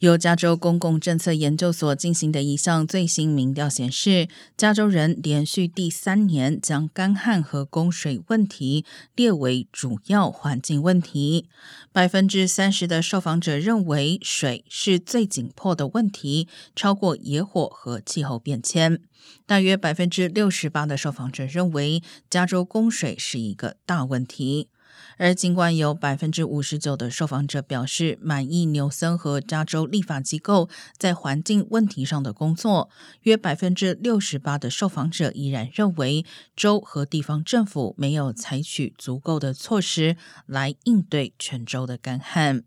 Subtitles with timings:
[0.00, 8.84] 由加州公共政策研究所进行的一项最新民调显示，加州人连续第三年将干旱和供水问题
[9.14, 11.48] 列为主要环境问题。
[11.90, 19.00] 百分之三十的受访者认为水是最紧迫的问题，超过野火和气候变迁。
[19.46, 24.68] 大约百分之六十八的受访者认为加州供水是一个大问题。
[25.16, 32.90] 而尽管有百分之五十九的受访者表示满意纽森和加州立法机构在环境问题上的工作，
[33.22, 36.24] 约百分之六十八的受访者依然认为
[36.56, 40.16] 州和地方政府没有采取足够的措施
[40.46, 42.64] 来应对全州的干旱。